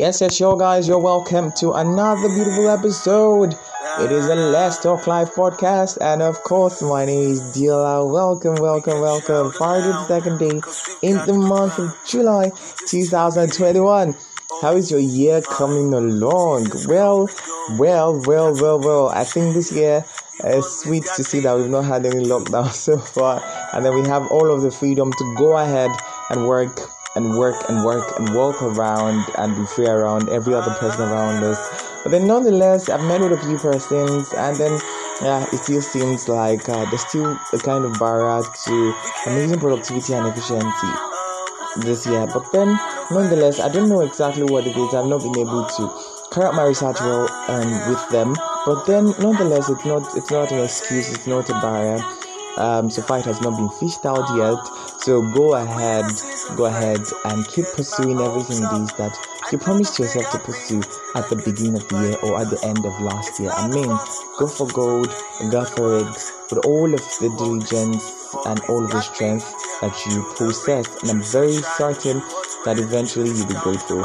[0.00, 3.52] Yes, yes, yo, guys, you're welcome to another beautiful episode.
[4.00, 8.10] It is the Let's Talk Life podcast, and of course, my name is Diola.
[8.10, 9.52] Welcome, welcome, welcome.
[9.52, 10.62] Friday the second day
[11.06, 12.50] in the month of July
[12.88, 14.14] 2021.
[14.62, 16.70] How is your year coming along?
[16.88, 17.28] Well,
[17.78, 19.08] well, well, well, well.
[19.10, 20.02] I think this year
[20.44, 23.42] is sweet to see that we've not had any lockdown so far,
[23.74, 25.90] and then we have all of the freedom to go ahead
[26.30, 30.72] and work and work and work and walk around and be free around every other
[30.74, 31.58] person around us.
[32.02, 34.80] But then, nonetheless, I've met with a few persons, and then
[35.22, 38.94] yeah, it still seems like uh, there's still a kind of barrier to
[39.26, 40.88] amazing productivity and efficiency
[41.76, 42.26] this year.
[42.26, 42.78] But then,
[43.10, 44.94] nonetheless, I don't know exactly what it is.
[44.94, 48.34] I've not been able to carry out my research well um, with them.
[48.64, 51.12] But then, nonetheless, it's not it's not an excuse.
[51.12, 52.02] It's not a barrier.
[52.56, 54.58] Um, so far, it has not been fished out yet.
[55.00, 56.04] So go ahead,
[56.56, 59.16] go ahead and keep pursuing everything it is that
[59.50, 60.82] you promised yourself to pursue
[61.14, 63.50] at the beginning of the year or at the end of last year.
[63.50, 63.88] I mean,
[64.38, 65.08] go for gold,
[65.50, 70.22] go for it with all of the diligence and all of the strength that you
[70.36, 70.86] possess.
[71.02, 72.20] And I'm very certain
[72.64, 74.02] that eventually you'll be grateful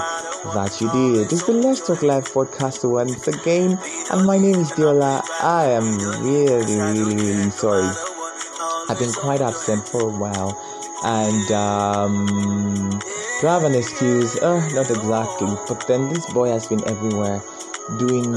[0.54, 1.30] that you did.
[1.30, 3.78] This is the Let's Talk Life podcast once again,
[4.12, 5.22] and my name is Diola.
[5.42, 8.15] I am really, really, really sorry.
[8.88, 10.60] I've been quite absent for a while,
[11.04, 13.00] and um,
[13.42, 15.56] to have an excuse, uh, not exactly.
[15.68, 17.42] But then this boy has been everywhere,
[17.98, 18.32] doing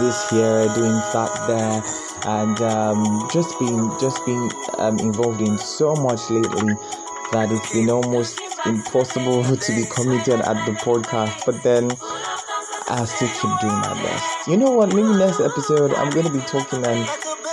[0.00, 1.82] this here, doing that there,
[2.26, 6.74] and um, just being just being um, involved in so much lately
[7.32, 11.46] that it's been almost impossible to be committed at the podcast.
[11.46, 11.90] But then
[12.88, 14.48] I still keep doing my best.
[14.48, 14.94] You know what?
[14.94, 17.08] Maybe next episode I'm to be talking and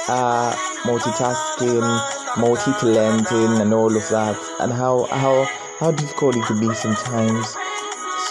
[0.07, 5.45] uh, multitasking, multi-talenting, and all of that, and how how
[5.79, 7.55] how difficult it could be sometimes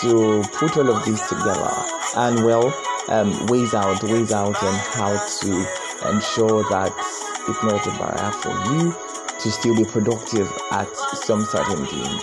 [0.00, 1.70] to put all of this together.
[2.16, 2.74] And well,
[3.08, 6.92] um, ways out, ways out, and how to ensure that
[7.48, 8.94] it's not a barrier for you
[9.40, 12.22] to still be productive at some certain things.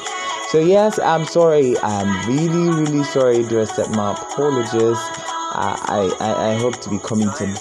[0.49, 1.77] So yes, I'm sorry.
[1.79, 3.43] I'm really, really sorry.
[3.43, 4.97] Do accept my apologies.
[5.51, 7.57] I, I, I hope to be committed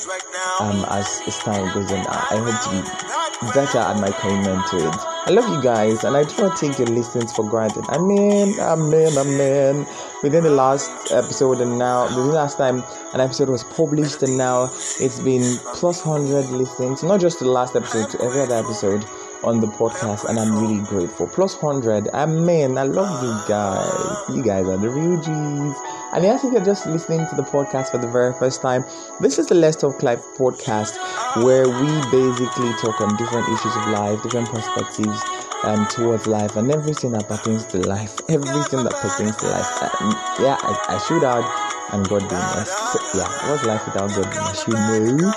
[0.61, 2.07] um, as, as time goes on.
[2.07, 4.95] I hope to be better at my commitment to it.
[5.27, 7.85] I love you guys, and I do not take your listens for granted.
[7.89, 9.87] I mean, I mean, I mean,
[10.23, 12.83] within the last episode and now, within the last time
[13.13, 14.65] an episode was published, and now
[15.01, 19.05] it's been plus 100 listens, not just the last episode, to every other episode
[19.45, 21.29] on the podcast, and I'm really grateful.
[21.29, 24.37] Plus 100, I mean, I love you guys.
[24.37, 25.98] You guys are the real G's.
[26.13, 28.85] And yes, if you're just listening to the podcast for the very first time,
[29.21, 30.97] this is the Let's Talk Life podcast
[31.45, 35.21] where we basically talk on different issues of life, different perspectives
[35.65, 38.19] um, towards life, and everything that pertains to life.
[38.29, 39.69] Everything that pertains to life.
[40.01, 41.45] Um, yeah, I, I should add,
[41.93, 43.15] and God being us.
[43.15, 44.67] Yeah, what's life without God being us?
[44.67, 45.33] You know.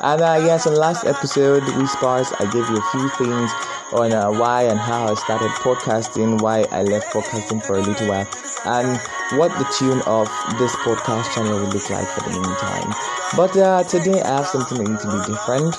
[0.00, 3.50] And uh, yes, in the last episode, we spars, I gave you a few things
[3.92, 8.08] on uh, why and how I started podcasting, why I left podcasting for a little
[8.08, 8.26] while,
[8.66, 9.00] and
[9.38, 10.28] what the tune of
[10.58, 12.92] this podcast channel will look like for the meantime.
[13.36, 15.74] But uh, today I have something a little bit different.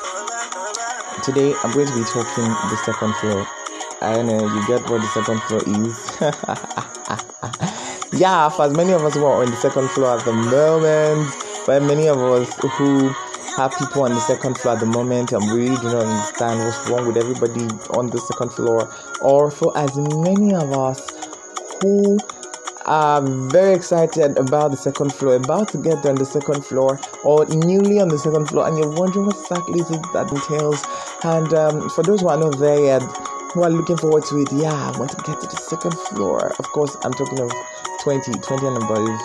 [1.23, 3.45] Today I'm going to be talking the second floor.
[4.01, 5.95] I don't know, you get what the second floor is.
[8.19, 11.33] yeah, for as many of us who are on the second floor at the moment,
[11.65, 13.09] but many of us who
[13.57, 16.89] have people on the second floor at the moment and really do not understand what's
[16.89, 17.65] wrong with everybody
[17.97, 21.09] on the second floor, or for as many of us
[21.81, 22.17] who
[22.87, 26.99] are very excited about the second floor, about to get there on the second floor,
[27.23, 30.83] or newly on the second floor, and you're wondering what exactly is it that entails.
[31.23, 33.03] And um, for those who are not there yet,
[33.53, 36.53] who are looking forward to it, yeah, I want to get to the second floor.
[36.59, 37.51] Of course, I'm talking of
[38.03, 39.21] 20, 20 and above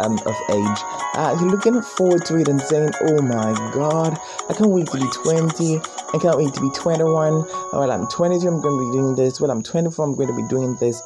[0.00, 0.80] um, of age.
[1.14, 4.18] Uh, you're looking forward to it and saying, Oh my god,
[4.48, 5.78] I can't wait to be 20.
[5.78, 7.44] I can't wait to be 21.
[7.72, 9.40] Well, I'm 22, I'm going to be doing this.
[9.40, 11.02] Well, I'm 24, I'm going to be doing this.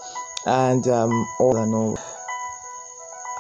[0.47, 1.11] And um,
[1.41, 1.99] all I all.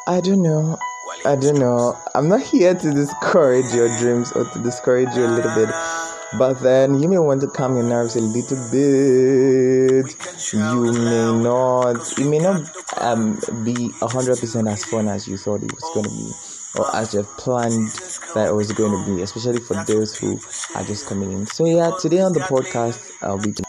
[0.08, 0.78] I don't know.
[1.24, 1.98] I don't know.
[2.14, 5.68] I'm not here to discourage your dreams or to discourage you a little bit.
[6.38, 10.14] But then you may want to calm your nerves a little bit.
[10.52, 12.60] You may not, it may not
[13.00, 16.32] um, be 100% as fun as you thought it was going to be,
[16.78, 17.88] or as you have planned
[18.34, 20.38] that it was going to be, especially for those who
[20.74, 21.46] are just coming in.
[21.46, 23.65] So, yeah, today on the podcast, I'll be.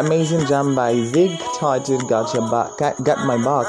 [0.00, 3.66] Amazing jam by Zig Tarted, got your back, got, got my back,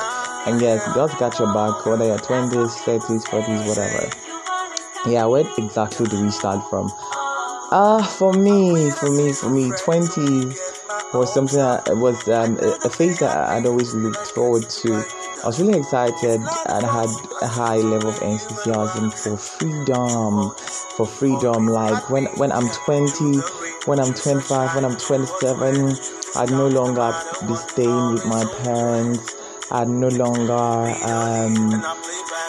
[0.47, 5.11] and yes, God's got your back, whether you're 20s, 30s, 40s, whatever.
[5.11, 6.89] Yeah, where exactly do we start from?
[7.73, 12.89] Ah, uh, for me, for me, for me, 20s was something that was um, a
[12.89, 15.03] phase that I'd always looked forward to
[15.43, 17.09] I was really excited and had
[17.41, 20.51] a high level of enthusiasm for freedom,
[20.95, 21.65] for freedom.
[21.65, 23.39] Like when, when I'm 20,
[23.85, 25.95] when I'm 25, when I'm 27,
[26.35, 27.13] I'd no longer
[27.47, 29.35] be staying with my parents.
[29.71, 31.81] I'd no longer um,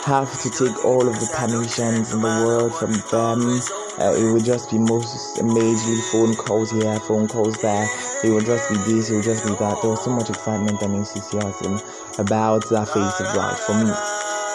[0.05, 3.61] have to take all of the permissions in the world from them.
[3.99, 7.87] Uh, it would just be most majorly phone calls here, phone calls there.
[8.25, 9.79] It would just be this, it would just be that.
[9.81, 11.81] There was so much excitement and enthusiasm
[12.19, 13.91] about that phase of life for me.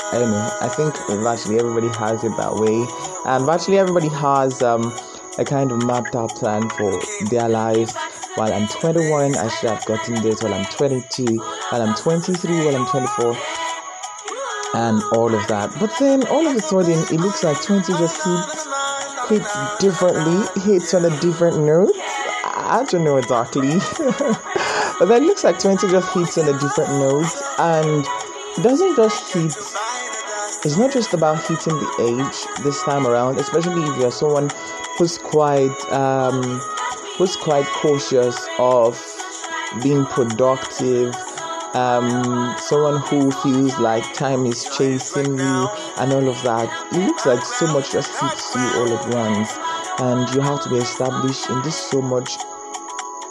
[0.10, 0.58] I know.
[0.62, 2.86] I think virtually everybody has it that way,
[3.26, 4.94] and virtually everybody has um,
[5.38, 7.00] a kind of mapped out plan for
[7.30, 7.96] their lives.
[8.36, 10.44] While I'm 21, I should have gotten this.
[10.44, 11.38] While I'm 22,
[11.70, 13.38] while I'm 23, while I'm 24,
[14.76, 15.74] and all of that.
[15.80, 18.68] But then all of a sudden, it looks like 20 just hits
[19.30, 21.92] hits differently, hits on a different note.
[22.44, 23.78] I don't know exactly.
[25.00, 28.06] but then looks like 20 just hits on a different note and
[28.64, 29.54] doesn't just hit
[30.66, 34.50] it's not just about hitting the age this time around, especially if you're someone
[34.98, 36.60] who's quite um,
[37.18, 39.00] who's quite cautious of
[39.84, 41.14] being productive,
[41.74, 45.68] um, someone who feels like time is chasing you
[45.98, 46.70] and all of that.
[46.94, 49.52] It looks like so much just hits you all at once,
[50.00, 52.38] and you have to be established in this so much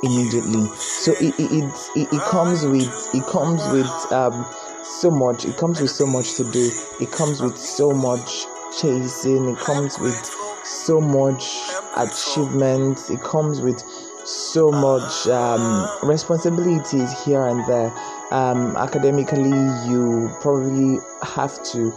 [0.02, 0.66] immediately.
[0.76, 4.46] So it it, it, it comes with it comes with um,
[4.84, 5.44] so much.
[5.44, 6.70] It comes with so much to do.
[7.00, 8.46] It comes with so much
[8.80, 9.48] chasing.
[9.48, 11.60] It comes with so much
[11.96, 12.98] achievement.
[13.10, 13.80] It comes with
[14.24, 17.92] so much um, responsibilities here and there.
[18.32, 19.56] Um, academically,
[19.88, 21.92] you probably have to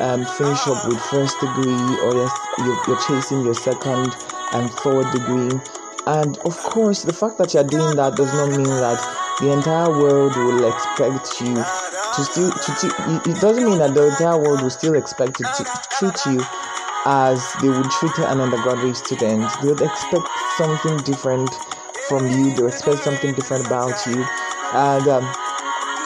[0.00, 4.14] um, finish up with first degree, or you're, you're chasing your second
[4.52, 5.60] and third degree
[6.08, 8.96] and of course, the fact that you're doing that does not mean that
[9.40, 14.08] the entire world will expect you to still to, to it doesn't mean that the
[14.08, 15.64] entire world will still expect to, to
[15.98, 16.40] treat you
[17.06, 19.48] as they would treat an undergraduate student.
[19.62, 21.50] They would expect something different
[22.08, 22.54] from you.
[22.54, 24.24] They would expect something different about you,
[24.72, 25.24] and um,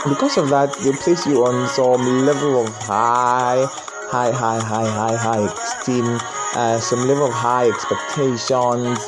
[0.09, 3.65] because of that, they place you on some level of high,
[4.11, 6.19] high, high, high, high, high esteem,
[6.55, 8.99] uh, some level of high expectations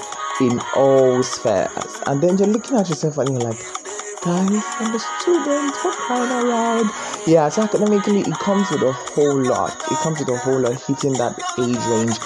[0.41, 2.01] in all spheres.
[2.07, 3.84] And then you're looking at yourself and you're like,
[4.25, 6.91] guys, I'm a student, crying loud.
[7.27, 9.77] Yeah, so academically, it comes with a whole lot.
[9.91, 12.17] It comes with a whole lot hitting that age range.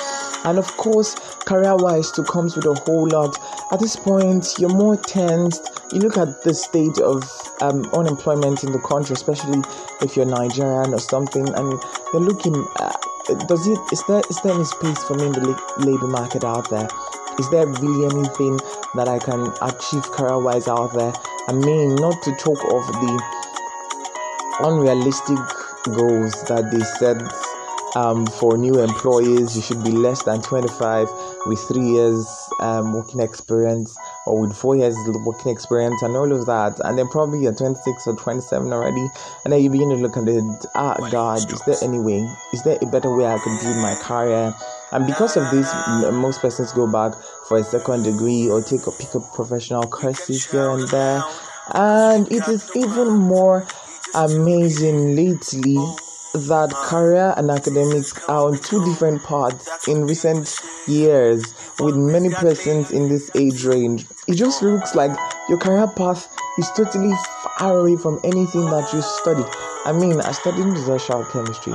[0.44, 3.36] And of course, career wise, too, comes with a whole lot.
[3.72, 5.80] At this point, you're more tensed.
[5.92, 7.24] You look at the state of
[7.60, 9.62] um, unemployment in the country, especially
[10.00, 12.54] if you're Nigerian or something, and you're looking.
[12.76, 12.92] Uh,
[13.48, 16.70] does it is there is there any space for me in the labor market out
[16.70, 16.88] there?
[17.38, 18.58] is there really anything
[18.96, 21.12] that I can achieve career wise out there?
[21.48, 23.22] I mean, not to talk of the
[24.60, 25.38] unrealistic
[25.96, 27.16] goals that they set
[27.96, 29.56] um, for new employees.
[29.56, 31.08] You should be less than 25
[31.46, 32.28] with three years
[32.60, 33.96] um, working experience
[34.26, 36.78] or with four years working experience and all of that.
[36.84, 39.08] And then probably you're 26 or 27 already.
[39.44, 40.44] And then you begin to look at it,
[40.74, 42.28] ah, God, is there any way?
[42.52, 44.54] Is there a better way I could build my career?
[44.92, 45.72] And because of this,
[46.12, 47.12] most persons go back
[47.48, 51.22] for a second degree or take or pick up professional courses here and there.
[51.72, 53.66] And it is even more
[54.14, 55.76] amazing lately
[56.34, 60.54] that career and academics are on two different paths in recent
[60.86, 61.42] years
[61.80, 64.06] with many persons in this age range.
[64.26, 65.16] It just looks like
[65.48, 66.28] your career path
[66.58, 67.14] is totally
[67.58, 69.46] far away from anything that you studied.
[69.86, 71.74] I mean, I studied industrial chemistry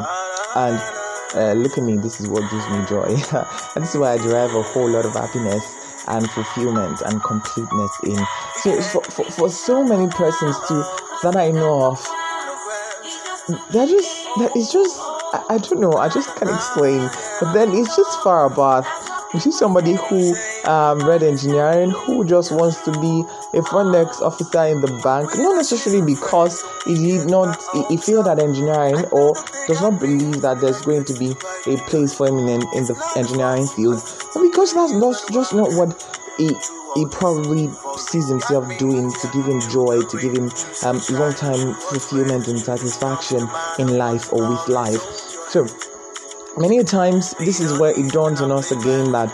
[0.56, 1.02] and
[1.35, 3.05] uh, look at me, this is what gives me joy.
[3.75, 5.63] and this is why I derive a whole lot of happiness
[6.07, 8.19] and fulfillment and completeness in.
[8.55, 10.83] So, for, for, for so many persons too
[11.23, 12.05] that I know of,
[13.71, 17.09] they're just, that is just, I, I don't know, I just can't explain.
[17.39, 18.85] But then it's just far above
[19.33, 20.35] you see somebody who
[20.65, 23.23] um, read engineering who just wants to be
[23.57, 27.59] a front desk officer in the bank, not necessarily because he did not
[27.89, 29.33] he, feel that engineering or
[29.67, 31.31] does not believe that there's going to be
[31.65, 34.01] a place for him in, in the engineering field,
[34.33, 35.91] but because that's not just not what
[36.37, 36.53] he
[36.95, 40.51] he probably sees himself doing to give him joy, to give him
[40.85, 43.47] um, long time fulfillment and satisfaction
[43.79, 45.01] in life or with life.
[45.49, 45.65] So
[46.57, 49.29] many times this is where it dawns on us again that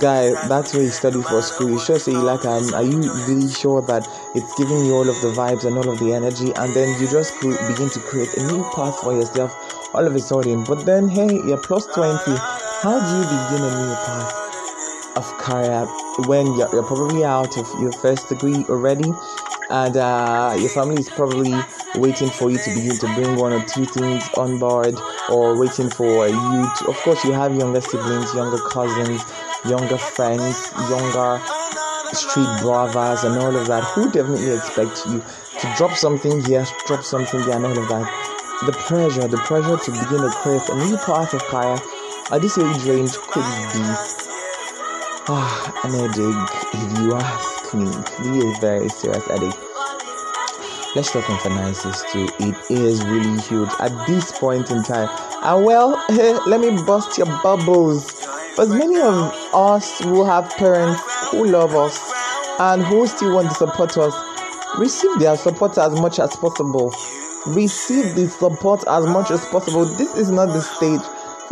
[0.00, 1.70] guy, that's where you study for school.
[1.70, 5.20] You sure say like, um, are you really sure that it's giving you all of
[5.20, 8.46] the vibes and all of the energy, and then you just begin to create a
[8.46, 10.64] new path for yourself all of a sudden.
[10.64, 12.36] But then, hey, you're plus twenty.
[12.82, 15.86] How do you begin a new path of career
[16.26, 19.10] when you're, you're probably out of your first degree already?
[19.72, 21.54] And uh, your family is probably
[21.96, 24.94] waiting for you to begin to bring one or two things on board
[25.30, 29.24] or waiting for you to, of course you have younger siblings younger cousins
[29.64, 31.40] younger friends younger
[32.12, 33.82] street brothers and all of that.
[33.94, 35.24] Who definitely expect you
[35.60, 38.06] to drop something here drop something there and all of that?
[38.66, 41.80] The pressure the pressure to begin to create a new path of career
[42.30, 43.84] at this age range could be
[45.28, 47.90] ah, an headache if you ask me.
[48.20, 49.54] Really a very serious headache.
[50.94, 52.28] Let's talk on finances too.
[52.38, 55.08] It is really huge at this point in time.
[55.42, 56.04] And well,
[56.46, 58.26] let me bust your bubbles.
[58.56, 61.00] But many of us who have parents
[61.30, 61.98] who love us
[62.60, 64.14] and who still want to support us,
[64.78, 66.94] receive their support as much as possible.
[67.46, 69.86] Receive the support as much as possible.
[69.86, 71.00] This is not the stage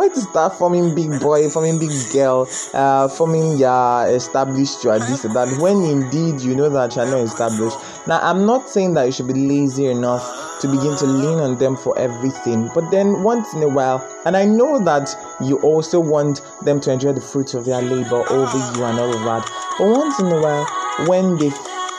[0.09, 5.23] to start forming big boy, forming big girl, uh, forming yeah established you are this
[5.23, 7.76] that when indeed you know that you're not established.
[8.07, 11.59] Now I'm not saying that you should be lazy enough to begin to lean on
[11.59, 16.00] them for everything, but then once in a while, and I know that you also
[16.00, 19.50] want them to enjoy the fruits of their labor over you and all of that,
[19.78, 20.66] but once in a while,
[21.09, 21.50] when they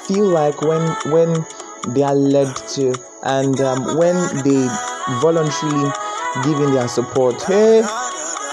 [0.06, 0.82] feel like when
[1.12, 1.46] when
[1.90, 2.94] they are led to
[3.24, 4.68] and um, when they
[5.22, 5.92] voluntarily
[6.44, 7.42] giving their support.
[7.44, 7.84] Hey,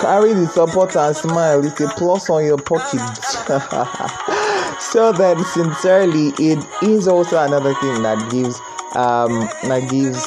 [0.00, 1.64] carry the support and smile.
[1.64, 3.00] It's a plus on your pocket.
[4.80, 8.60] so then, sincerely, it is also another thing that gives
[8.96, 10.24] um that gives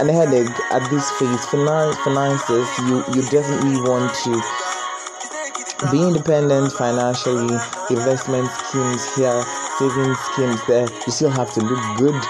[0.00, 1.44] an headache at this phase.
[1.46, 4.32] Finance, finances, you you definitely want to
[5.90, 7.56] be independent financially.
[7.90, 9.44] Investment schemes here,
[9.78, 10.88] saving schemes there.
[11.06, 12.20] You still have to look good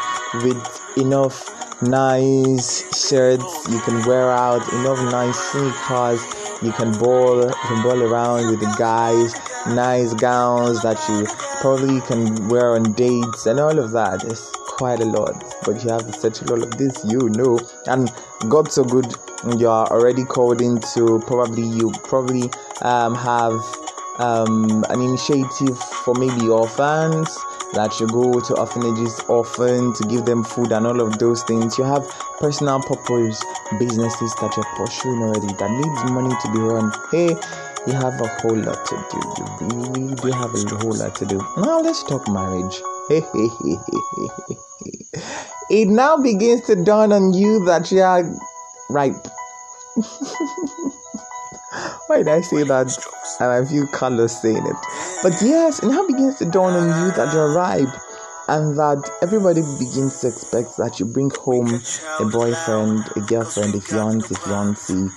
[0.42, 6.22] with enough nice shirts you can wear out, enough nice sneakers
[6.62, 9.34] you can ball you can ball around with the guys,
[9.66, 11.26] nice gowns that you
[11.60, 14.22] probably can wear on dates and all of that.
[14.24, 17.58] It's quite a lot, but you have to settle all of this, you know.
[17.86, 18.12] And
[18.48, 19.06] God so good,
[19.58, 22.50] you are already called into probably you probably
[22.82, 23.58] um, have
[24.18, 27.36] um, an initiative for maybe orphans
[27.74, 31.78] that you go to orphanages often to give them food and all of those things.
[31.78, 32.08] You have
[32.38, 33.42] personal purpose
[33.78, 36.92] businesses that you're pursuing already that needs money to be run.
[37.10, 37.36] Hey,
[37.86, 39.20] you have a whole lot to do.
[39.60, 41.38] You really do have a whole lot to do.
[41.56, 42.82] Now let's talk marriage.
[45.70, 48.24] it now begins to dawn on you that you are
[48.90, 49.26] ripe.
[52.10, 52.90] Why did I say that?
[53.38, 54.76] And I feel colors saying it.
[55.22, 57.86] But yes, it now begins to dawn on you that you're ripe
[58.48, 61.80] and that everybody begins to expect that you bring home
[62.18, 65.08] a boyfriend, a girlfriend, a fiance, a fiancé,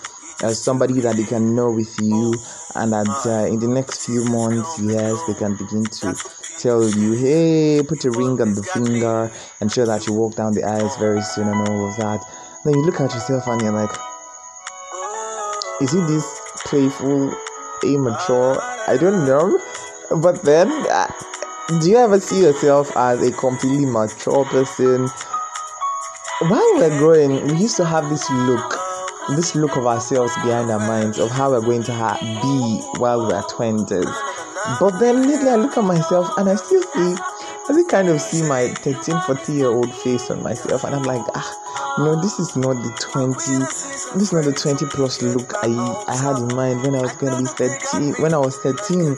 [0.43, 2.35] as somebody that they can know with you,
[2.75, 6.13] and that uh, in the next few months, yes, they can begin to
[6.59, 9.31] tell you, hey, put a ring on the finger
[9.61, 12.23] and show that you walk down the aisles very soon and all of that.
[12.63, 13.97] Then you look at yourself and you're like,
[15.81, 17.33] is it this playful,
[17.83, 18.59] immature?
[18.87, 19.59] I don't know.
[20.21, 21.11] But then, uh,
[21.81, 25.07] do you ever see yourself as a completely mature person?
[26.41, 28.77] While we're growing, we used to have this look,
[29.29, 33.27] this look of ourselves behind our minds of how we're going to ha- be while
[33.27, 34.03] we're 20s.
[34.79, 38.21] But then lately, I look at myself and I still see, I still kind of
[38.21, 42.39] see my 13, 14 year old face on myself, and I'm like, ah, no, this
[42.39, 43.35] is not the 20,
[44.13, 45.67] this is not the 20 plus look I,
[46.07, 48.13] I had in mind when I was going to be 13.
[48.21, 49.17] When I was 13,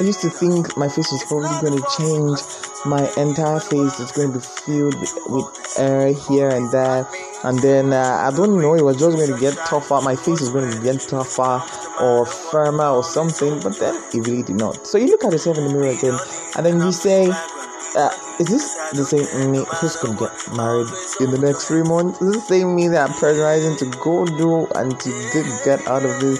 [0.00, 2.38] I used to think my face was probably going to change.
[2.84, 7.08] My entire face was going to be filled with, with hair here and there.
[7.42, 10.00] And then uh, I don't know, it was just going to get tougher.
[10.02, 11.62] My face was going to get tougher
[12.00, 13.60] or firmer or something.
[13.60, 14.86] But then it really did not.
[14.86, 16.18] So you look at yourself in the mirror again,
[16.56, 17.28] and then you say,
[17.96, 20.88] uh, is this the same me who's gonna get married
[21.20, 22.20] in the next three months?
[22.20, 26.04] Is this the same me that I'm pressurizing to go do and to get out
[26.04, 26.38] of this?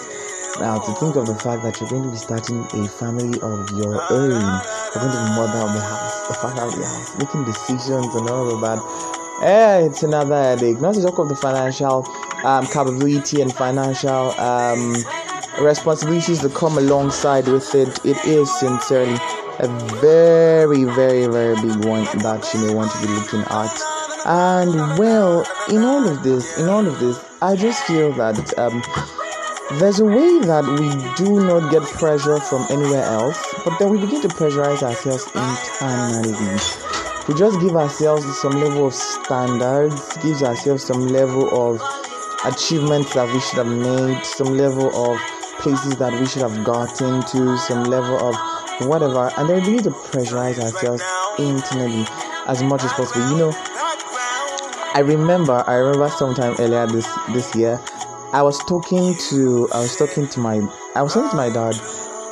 [0.60, 3.70] Now, to think of the fact that you're going to be starting a family of
[3.76, 7.18] your own, you're going to be mother of the house, the father of the house,
[7.18, 8.80] making decisions and all of that.
[9.42, 10.80] Eh, it's another headache.
[10.80, 12.06] Not to talk of the financial
[12.42, 14.96] um, capability and financial um,
[15.60, 18.02] responsibilities that come alongside with it.
[18.06, 19.18] It is sincerely
[19.58, 19.68] a
[20.00, 23.72] very, very, very big one that you may want to be looking at.
[24.26, 28.82] And well, in all of this, in all of this, I just feel that um,
[29.78, 33.98] there's a way that we do not get pressure from anywhere else, but then we
[33.98, 36.32] begin to pressurize ourselves internally.
[37.28, 41.82] We just give ourselves some level of standards, gives ourselves some level of
[42.44, 45.18] achievements that we should have made, some level of
[45.58, 48.36] places that we should have gotten to, some level of
[48.80, 51.02] whatever, and then we begin to pressurize ourselves
[51.38, 52.04] internally
[52.46, 53.30] as much as possible.
[53.30, 53.52] You know,
[54.94, 57.80] I remember, I remember sometime earlier this this year,
[58.32, 60.60] I was talking to, I was talking to my,
[60.94, 61.74] I was talking to my dad.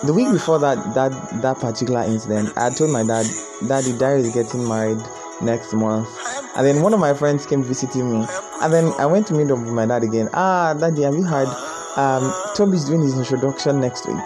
[0.03, 3.27] The week before that, that that particular incident, I told my dad,
[3.67, 5.01] Daddy, Dad is getting married
[5.41, 6.09] next month.
[6.57, 8.27] And then one of my friends came visiting me,
[8.61, 10.29] and then I went to meet up with my dad again.
[10.35, 11.49] Ah, Daddy, have you heard?
[11.97, 14.25] Um, Toby's doing his introduction next week.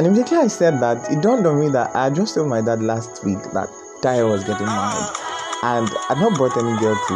[0.00, 2.80] And immediately I said that, it dawned on me that I just told my dad
[2.80, 3.68] last week that
[4.00, 5.12] Dyer was getting married.
[5.60, 7.14] And I'd not brought any girl to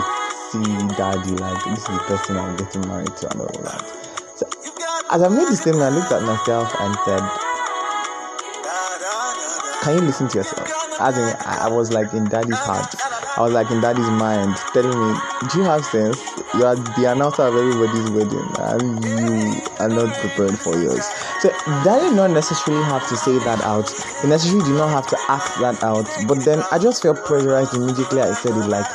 [0.53, 0.61] see
[0.93, 3.81] daddy, like, this is the person I'm getting married to, and all that.
[4.37, 4.45] So,
[5.11, 7.25] as I made this statement, I looked at myself and said,
[9.81, 10.69] Can you listen to yourself?
[11.00, 13.13] As in, I was like in daddy's heart.
[13.37, 15.19] I was like in daddy's mind, telling me,
[15.50, 16.23] Do you have sense?
[16.55, 21.05] You are the announcer of everybody's wedding, and you are not prepared for yours.
[21.41, 21.50] So,
[21.83, 23.91] daddy not necessarily have to say that out.
[24.23, 26.07] He necessarily do not have to act that out.
[26.29, 28.21] But then I just felt pressurized immediately.
[28.21, 28.87] I said it like,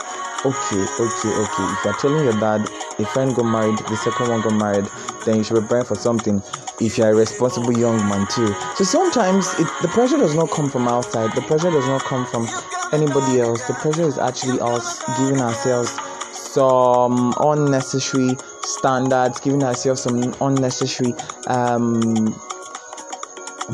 [0.45, 1.65] okay, okay, okay.
[1.75, 4.85] If you're telling your dad a friend got married, the second one got married,
[5.25, 6.41] then you should prepare for something.
[6.81, 8.53] If you're a responsible young man too.
[8.75, 11.33] So sometimes it, the pressure does not come from outside.
[11.35, 12.47] The pressure does not come from
[12.93, 13.67] anybody else.
[13.67, 15.91] The pressure is actually us giving ourselves
[16.31, 21.13] some unnecessary standards, giving ourselves some unnecessary
[21.47, 22.33] um,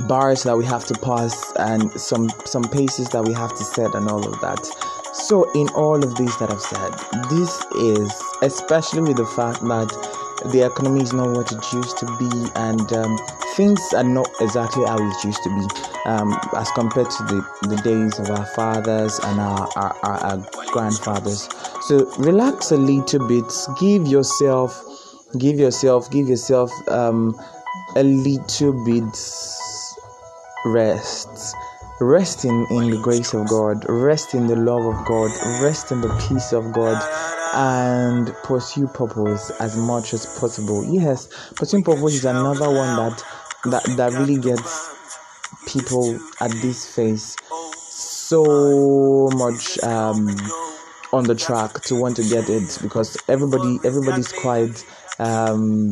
[0.07, 3.93] bars that we have to pass and some some paces that we have to set
[3.95, 4.65] and all of that.
[5.13, 6.91] So in all of these that I've said,
[7.29, 8.11] this is
[8.41, 10.15] especially with the fact that
[10.51, 13.17] the economy is not what it used to be and um,
[13.55, 17.77] things are not exactly how it used to be um, as compared to the, the
[17.77, 21.49] days of our fathers and our, our, our, our grandfathers.
[21.87, 23.51] So relax a little bit.
[23.79, 24.83] Give yourself
[25.37, 27.39] give yourself give yourself um,
[27.95, 29.17] a little bit
[30.65, 31.55] rest.
[32.01, 33.85] Rest in, in the grace of god.
[33.87, 35.31] Rest in the love of god.
[35.63, 37.01] Rest in the peace of god
[37.55, 40.83] and pursue purpose as much as possible.
[40.85, 43.23] Yes pursuing purpose is another one that
[43.65, 44.93] that that really gets
[45.67, 47.35] people at this phase
[47.71, 50.27] so much um
[51.13, 54.85] on the track to want to get it because everybody everybody's quite
[55.19, 55.91] um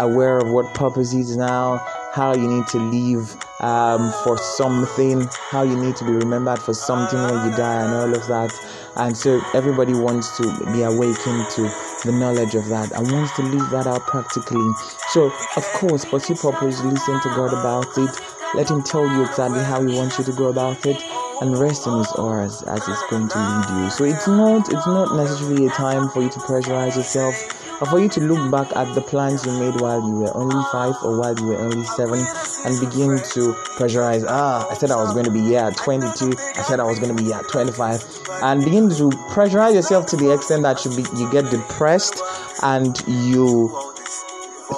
[0.00, 1.76] aware of what purpose is now
[2.12, 6.74] how you need to live um, for something, how you need to be remembered for
[6.74, 8.52] something when you die, and all of that.
[8.96, 10.42] And so everybody wants to
[10.72, 11.62] be awakened to
[12.04, 14.66] the knowledge of that and wants to live that out practically.
[15.10, 18.20] So, of course, pursue purpose, listen to God about it,
[18.54, 21.02] let Him tell you exactly how He wants you to go about it.
[21.42, 23.90] And rest in His oars as it's going to lead you.
[23.90, 27.34] So it's not it's not necessarily a time for you to pressurize yourself
[27.80, 30.62] or for you to look back at the plans you made while you were only
[30.70, 32.20] five or while you were only seven
[32.66, 34.24] and begin to pressurize.
[34.28, 36.34] Ah, I said I was going to be here at 22.
[36.56, 40.06] I said I was going to be here at 25, and begin to pressurize yourself
[40.08, 42.20] to the extent that you be, you get depressed
[42.62, 43.70] and you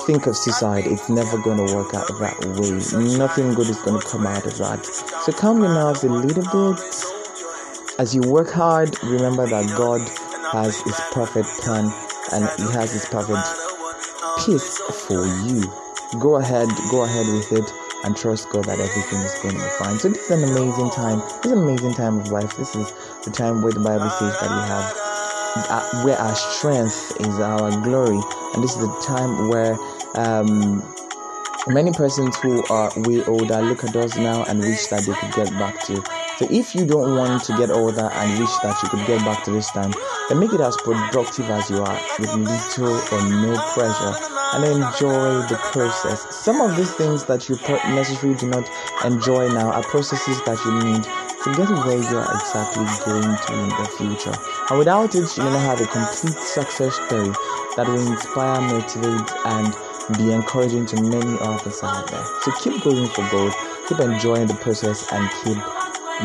[0.06, 0.86] think of suicide.
[0.86, 3.18] It's never going to work out that way.
[3.18, 4.84] Nothing good is going to come out of that.
[5.24, 6.80] So calm your nerves a little bit.
[7.98, 10.00] As you work hard, remember that God
[10.52, 11.92] has His perfect plan
[12.32, 13.46] and He has His perfect
[14.44, 15.62] peace for you.
[16.20, 17.72] Go ahead, go ahead with it,
[18.04, 19.98] and trust God that everything is going to be fine.
[19.98, 21.20] So this is an amazing time.
[21.20, 22.56] This is an amazing time of life.
[22.56, 22.92] This is
[23.24, 25.12] the time where the Bible says that we have
[26.04, 28.20] where our strength is our glory,
[28.54, 29.76] and this is the time where
[30.14, 30.82] um,
[31.68, 35.32] many persons who are way older look at us now and wish that they could
[35.34, 36.21] get back to.
[36.38, 39.44] So if you don't want to get older and wish that you could get back
[39.44, 39.92] to this time,
[40.28, 44.14] then make it as productive as you are with little or no pressure
[44.54, 46.34] and enjoy the process.
[46.34, 47.56] Some of these things that you
[47.94, 48.68] necessarily do not
[49.04, 53.52] enjoy now are processes that you need to get where you are exactly going to
[53.52, 54.36] in the future.
[54.70, 57.32] And without it, you may not have a complete success story
[57.76, 59.74] that will inspire, motivate, and
[60.18, 62.24] be encouraging to many others out there.
[62.42, 63.52] So keep going for gold,
[63.88, 65.58] keep enjoying the process, and keep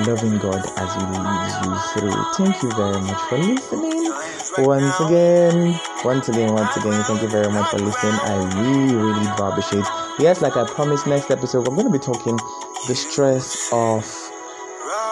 [0.06, 2.24] loving God as He leads you through.
[2.36, 4.12] Thank you very much for listening.
[4.58, 8.14] Once again, once again, once again, thank you very much for listening.
[8.14, 9.86] I really, really do appreciate.
[10.20, 12.38] Yes, like I promised, next episode we're going to be talking
[12.88, 14.04] the stress of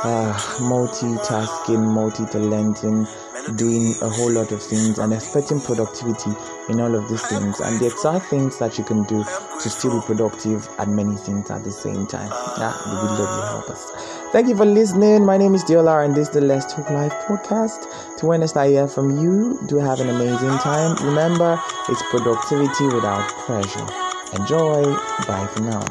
[0.04, 3.08] uh, multitasking, multi-talenting,
[3.56, 6.32] doing a whole lot of things and expecting productivity
[6.70, 7.60] in all of these things.
[7.60, 11.52] And the exact things that you can do to still be productive at many things
[11.52, 12.32] at the same time.
[12.58, 14.15] Yeah, it would really help us.
[14.32, 15.26] Thank you for listening.
[15.26, 18.18] My name is Diola, and this is the Let's Talk Life podcast.
[18.18, 20.96] To witness I hear from you, do have an amazing time.
[21.06, 21.58] Remember,
[21.88, 23.88] it's productivity without pressure.
[24.34, 24.84] Enjoy.
[25.26, 25.86] Bye for now.